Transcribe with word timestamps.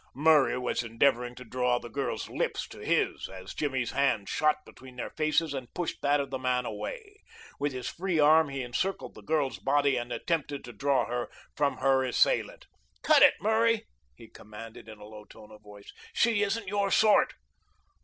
Murray 0.15 0.57
was 0.57 0.81
endeavoring 0.81 1.35
to 1.35 1.43
draw 1.45 1.77
the 1.77 1.87
girl's 1.87 2.27
lips 2.27 2.67
to 2.69 2.79
his 2.79 3.29
as 3.29 3.53
Jimmy's 3.53 3.91
hand 3.91 4.27
shot 4.29 4.57
between 4.65 4.95
their 4.95 5.11
faces 5.11 5.53
and 5.53 5.71
pushed 5.75 6.01
that 6.01 6.19
of 6.19 6.31
the 6.31 6.39
man 6.39 6.65
away. 6.65 7.21
With 7.59 7.71
his 7.71 7.87
free 7.87 8.19
arm 8.19 8.49
he 8.49 8.63
encircled 8.63 9.13
the 9.13 9.21
girl's 9.21 9.59
body 9.59 9.97
and 9.97 10.11
attempted 10.11 10.63
to 10.65 10.73
draw 10.73 11.05
her 11.05 11.29
from 11.55 11.77
her 11.77 12.03
assailant. 12.03 12.65
"Cut 13.03 13.21
it, 13.21 13.35
Murray!" 13.41 13.85
he 14.15 14.27
commanded 14.27 14.89
in 14.89 14.97
a 14.97 15.05
low 15.05 15.23
tone 15.23 15.51
of 15.51 15.61
voice. 15.61 15.93
"She 16.13 16.41
isn't 16.41 16.67
your 16.67 16.89
sort." 16.89 17.35